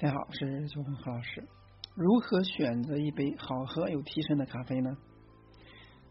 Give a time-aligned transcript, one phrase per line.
[0.00, 1.42] 大家好，我是九峰何老师。
[1.96, 4.96] 如何选择一杯好喝有提神的咖啡呢？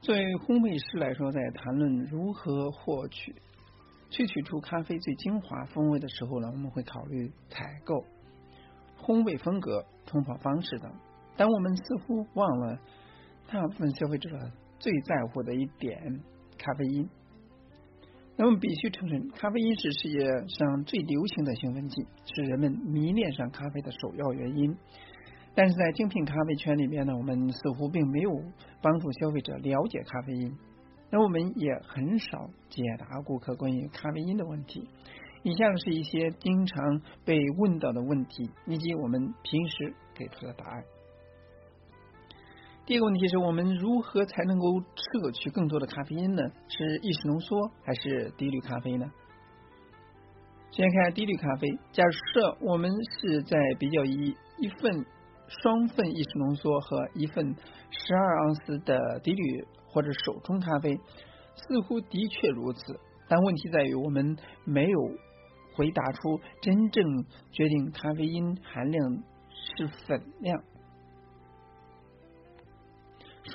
[0.00, 3.32] 作为烘焙师来说，在谈论如何获取、
[4.10, 7.94] 萃取出咖啡最精华风味的时候呢，我们会考虑采购、
[8.98, 10.92] 烘焙风格、冲泡方式等。
[11.36, 12.80] 但我们似乎忘了
[13.46, 14.28] 大部分消费者
[14.80, 16.24] 最在乎的一点——
[16.58, 17.08] 咖啡因。
[18.38, 20.18] 那么必须承认，咖啡因是世界
[20.48, 24.76] 上最流行的兴奋剂，是人们迷恋上咖啡的首要原因。
[25.54, 28.30] 但是在精品咖啡圈里面呢，我们似乎并没有
[28.82, 30.54] 帮助消费者了解咖啡因，
[31.10, 34.86] 那我们也很少解答顾客关于咖啡因的问题。
[35.42, 40.84] 以下是一些经常被问到的问题，以及我们平时给出的答案。
[42.86, 46.42] 第一个问题是我们如何才能够摄取更多的咖啡因呢？
[46.68, 49.04] 是意式浓缩还是低滤咖啡呢？
[50.70, 51.68] 先看低滤咖啡。
[51.90, 55.04] 假设我们是在比较一一份
[55.48, 57.56] 双份意式浓缩和一份
[57.90, 60.96] 十二盎司的低滤或者手冲咖啡，
[61.56, 63.00] 似乎的确如此。
[63.26, 65.00] 但问题在于我们没有
[65.74, 67.04] 回答出真正
[67.50, 70.62] 决定咖啡因含量是粉量。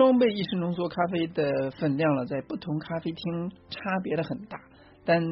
[0.00, 4.58] 双倍意式浓缩咖啡的粉量呢，在不同咖啡厅差别的很大，
[5.04, 5.22] 但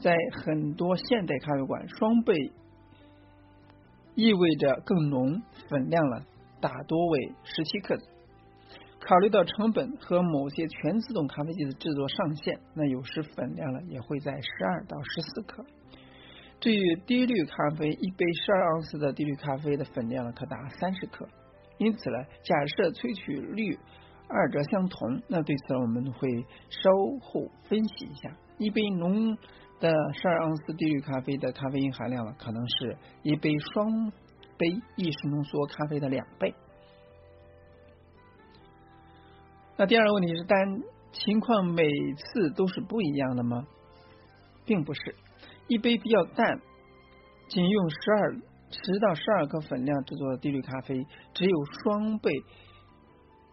[0.00, 2.34] 在很多现代咖啡馆，双倍
[4.16, 6.26] 意味着更浓，粉量呢
[6.60, 7.96] 大多为十七克。
[8.98, 15.64] 考虑到成本和某些全自动咖啡机的制作上限，那有时粉量呢也会在十二到十四克。
[16.58, 21.24] 至于低滤咖啡，一杯十二盎司的低滤咖啡的粉量呢可达三十克。
[21.82, 23.76] 因此呢，假设萃取率
[24.28, 26.28] 二者相同，那对此我们会
[26.70, 28.30] 稍后分析一下。
[28.58, 29.36] 一杯浓
[29.80, 34.12] 的十二盎司低滤咖啡的咖啡因含量呢，可能是一杯双
[34.56, 36.54] 杯意式浓缩咖啡的两倍。
[39.76, 40.58] 那第二个问题是，但
[41.10, 41.84] 情况每
[42.14, 43.66] 次都是不一样的吗？
[44.64, 45.16] 并不是，
[45.66, 46.60] 一杯比较淡，
[47.48, 48.36] 仅用十二。
[48.72, 52.30] 十到十二克粉量制作的低滤咖啡，只有双倍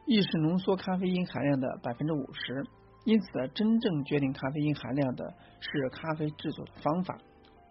[0.07, 2.63] 意式浓缩咖啡因含量的百分之五十。
[3.06, 7.18] 因此，真正决定咖啡因含量的是咖啡制作的方法。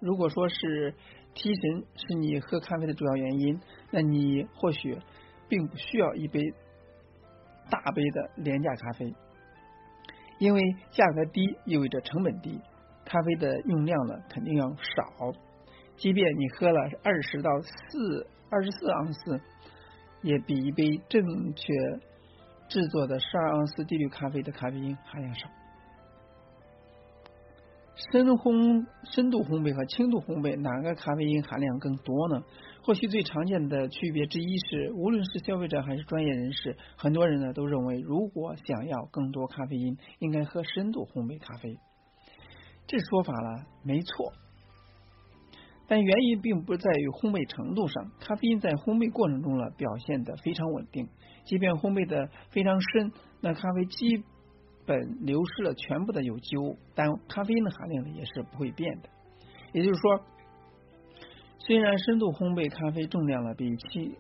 [0.01, 0.95] 如果说是
[1.35, 3.61] 提神是你喝咖啡的主要原因，
[3.91, 4.99] 那你或许
[5.49, 6.41] 并不需要一杯
[7.71, 9.15] 大杯的廉价咖啡，
[10.39, 10.61] 因为
[10.91, 12.61] 价格低意味着成本低，
[13.05, 15.33] 咖啡的用量呢肯定要少。
[15.99, 19.41] 即便你喝了二十到四二十四盎司，
[20.23, 21.73] 也比一杯正确
[22.69, 25.49] 制作的十二盎司低滤咖啡的咖啡因含量少。
[28.13, 32.45] 深烘、深度烘焙和轻度烘焙哪个咖啡因含量更多呢？
[32.85, 41.77] 或许最常见的区别之一是，无论是消费者还是专业人士，很多人呢都认为，如果想要更多咖啡因，应该喝深度烘焙咖啡。
[42.87, 44.33] 这说法呢，没错。
[45.89, 51.09] 但原因并不在于烘焙程度上，咖啡因在烘焙过程中呢表现的非常稳定，
[51.45, 53.11] 即便烘焙的非常深，
[53.41, 54.23] 那咖啡基
[54.85, 59.09] 本流失了全部的有机物，但咖啡因的含量呢也是不会变的。
[59.73, 60.21] 也就是说，
[61.59, 64.15] 虽然深度烘焙咖啡重量呢比轻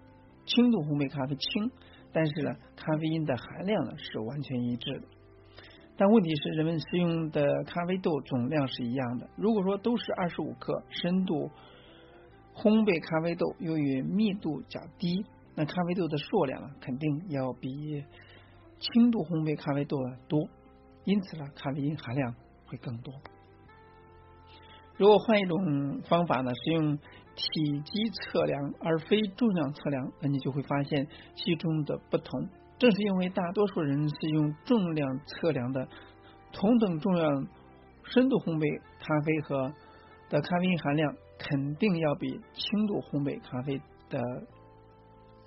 [0.46, 1.70] 轻度烘焙咖啡轻，
[2.12, 5.06] 但是呢咖啡因的含量呢是完全一致的。
[6.00, 9.28] 但问题是，人们使用的咖啡豆总量是一样的。
[9.34, 11.50] 如果说都是二十五克深度
[12.54, 15.26] 烘焙咖啡豆，由于密度较低，
[15.56, 17.68] 那咖啡豆的数量呢，肯定要比
[18.78, 19.98] 轻度烘焙咖啡豆
[20.28, 20.48] 多，
[21.02, 22.32] 因此呢，咖啡因含量
[22.66, 23.12] 会更多。
[24.96, 32.48] 如果换一种方法呢，使用体积测量而非重量测量，那你就会发现其中的不同。
[32.78, 35.88] 正是因为大多数人是用重量测量的，
[36.52, 37.46] 同等重量
[38.04, 39.72] 深度烘焙咖啡和
[40.28, 43.78] 的咖啡因含量肯定要比轻度烘焙咖啡
[44.08, 44.20] 的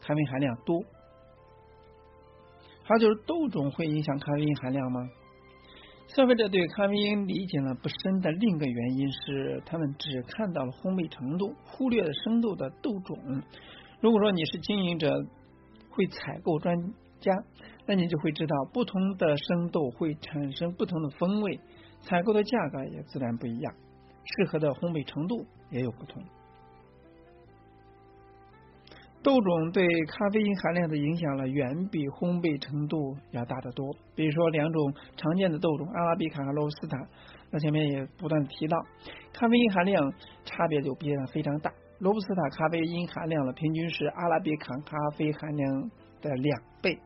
[0.01, 0.83] 咖啡含量多。
[2.83, 4.99] 还有就是豆种会影响咖啡因含量吗？
[6.07, 13.41] 消费者对咖啡因理解呢不深的另一个原因是，他们只看到了烘焙程度，忽略了深度的豆种。
[14.01, 15.09] 如果说你是经营者，
[15.91, 16.75] 会采购专。
[17.21, 17.31] 家，
[17.85, 21.59] 那你就会知道，不同的生豆会产生不同的风味，
[22.01, 23.73] 采购的价格也自然不一样，
[24.25, 26.21] 适合的烘焙程度也有不同。
[29.23, 33.85] 豆种对咖啡因含量的影响呢，远比烘焙程度要大得多。
[34.15, 36.97] 比如说，两种常见的豆种阿拉比卡和罗布斯塔，
[37.51, 38.75] 那前面也不断提到，
[39.31, 40.11] 咖啡因含量
[40.43, 41.71] 差别就变得非常大。
[41.99, 45.91] 罗布斯塔咖啡因含量呢，平均是阿拉比卡咖啡含量
[46.21, 46.99] 的两倍。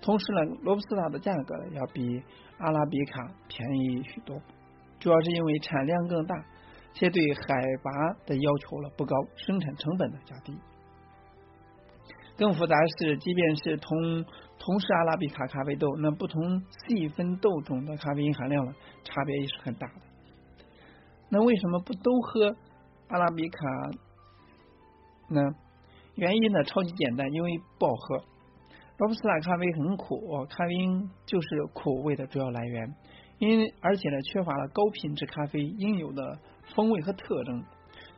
[0.00, 2.22] 同时呢，罗布斯塔的价格呢要比
[2.58, 4.36] 阿拉比卡便宜许多，
[4.98, 6.34] 主要是因为产量更大，
[6.92, 7.40] 且对海
[7.82, 7.90] 拔
[8.26, 10.58] 的要求了不高，生产成本呢较低。
[12.36, 14.24] 更复杂的是，即便是同
[14.58, 18.72] 同是阿拉比卡咖啡豆，那不同细分豆种的咖啡因含量呢，
[19.04, 19.94] 差别也是很大的。
[21.28, 22.56] 那为什么不都喝
[23.08, 23.58] 阿拉比卡
[25.28, 25.42] 呢？
[26.16, 28.24] 原因呢超级简单，因为不好喝。
[29.02, 32.94] 罗布斯塔咖啡很苦，咖啡因就是苦味的主要来源，
[33.38, 36.38] 因为而且呢缺乏了高品质咖啡应有的
[36.76, 37.64] 风味和特征。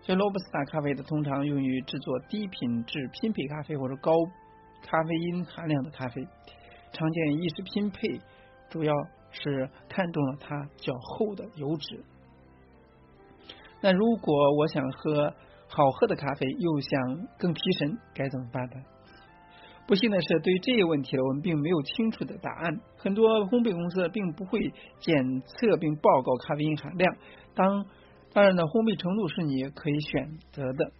[0.02, 4.12] 所以罗布斯塔咖啡的通常用于制作低品质拼配咖啡或者高
[4.82, 6.22] 咖啡因含量的咖啡。
[6.92, 8.20] 常见意式拼配
[8.68, 8.92] 主要
[9.30, 12.04] 是看中了它较厚的油脂。
[13.80, 15.32] 那如果我想喝
[15.66, 18.84] 好喝的咖啡，又想更提神，该怎么办呢？
[19.86, 22.80] 不幸的是，对于这些问题呢，我们并没有清楚的答案。
[22.96, 27.16] 很多烘焙公司并不会检测并报告咖啡因含量。
[27.54, 27.84] 当
[28.32, 30.92] 当然呢，烘焙程度是你可以选择的，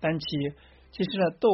[0.00, 0.26] 但其
[0.90, 1.50] 其实呢，豆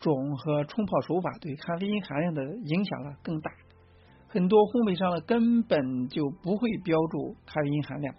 [0.00, 3.50] 种和冲泡手法对咖啡因含量的影响呢更大。
[4.28, 8.14] 很多烘焙商呢根本就不会标注咖啡因含量。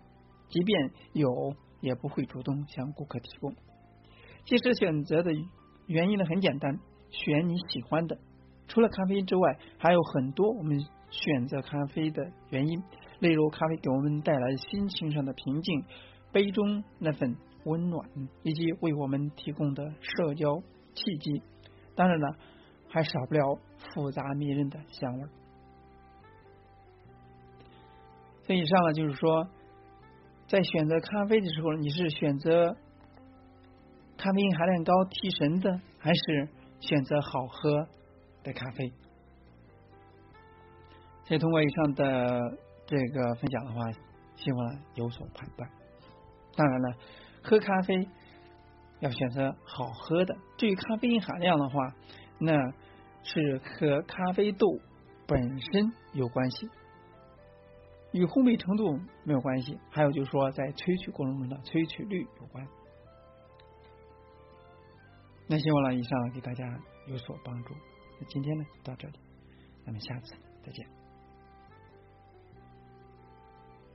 [0.47, 3.51] 即便有，也不会主动向顾客提供。
[4.45, 5.31] 其实选择的
[5.87, 6.79] 原因呢很简单，
[7.13, 8.17] 选你喜欢的。
[8.67, 10.77] 除了咖啡之外，还有很多我们
[11.09, 12.83] 选择咖啡的原因，
[13.19, 15.83] 例如咖啡给我们带来心情上的平静，
[16.31, 18.09] 杯中那份温暖，
[18.43, 20.61] 以及为我们提供的社交
[20.93, 21.41] 契机。
[21.95, 22.35] 当然了，
[22.89, 25.27] 还少不了复杂迷人的香味。
[28.43, 29.47] 所以以上呢，就是说。
[30.45, 32.75] 在选择咖啡的时候，你是选择
[34.17, 36.49] 咖啡因含量高提神的，还是
[36.87, 37.87] 选择好喝
[38.43, 38.91] 的咖啡？
[41.25, 43.89] 所以通过以上的这个分享的话，
[44.35, 45.69] 希望有所判断。
[46.55, 46.97] 当然了，
[47.41, 48.07] 喝咖啡
[48.99, 50.35] 要选择好喝的。
[50.57, 51.95] 至于咖啡因含量的话，
[52.39, 52.53] 那
[53.23, 54.67] 是和咖啡豆
[55.25, 56.69] 本身有关系。
[58.11, 62.67] 与烘焙程度没有关系，还有就是说，在萃取过程中的萃取率有关。
[65.47, 66.65] 那希望呢，以上给大家
[67.07, 67.73] 有所帮助。
[68.19, 69.19] 那今天呢，到这里，
[69.85, 70.35] 咱们下次
[70.65, 71.02] 再见。